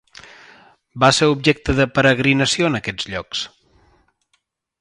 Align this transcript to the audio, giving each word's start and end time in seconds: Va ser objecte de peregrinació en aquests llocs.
Va 1.03 1.09
ser 1.17 1.27
objecte 1.33 1.77
de 1.81 1.87
peregrinació 1.99 2.73
en 2.73 2.81
aquests 2.81 3.09
llocs. 3.15 3.47